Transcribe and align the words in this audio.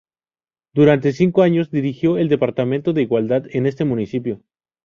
Durante 0.73 1.13
cinco 1.13 1.43
años 1.43 1.69
dirigió 1.69 2.17
el 2.17 2.27
departamento 2.27 2.91
de 2.91 3.03
Igualdad 3.03 3.43
en 3.51 3.67
este 3.67 3.85
municipio. 3.85 4.41